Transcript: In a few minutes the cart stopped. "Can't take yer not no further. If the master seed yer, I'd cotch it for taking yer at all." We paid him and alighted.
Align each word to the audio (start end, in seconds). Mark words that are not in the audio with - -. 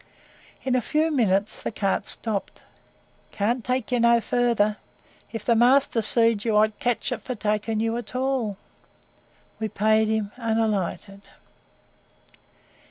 In 0.63 0.73
a 0.73 0.81
few 0.81 1.11
minutes 1.11 1.61
the 1.61 1.71
cart 1.71 2.07
stopped. 2.07 2.63
"Can't 3.31 3.63
take 3.63 3.91
yer 3.91 3.99
not 3.99 4.13
no 4.15 4.19
further. 4.21 4.77
If 5.31 5.45
the 5.45 5.53
master 5.55 6.01
seed 6.01 6.43
yer, 6.43 6.55
I'd 6.55 6.79
cotch 6.79 7.11
it 7.11 7.21
for 7.21 7.35
taking 7.35 7.79
yer 7.79 7.99
at 7.99 8.15
all." 8.15 8.57
We 9.59 9.67
paid 9.69 10.07
him 10.07 10.31
and 10.37 10.59
alighted. 10.59 11.21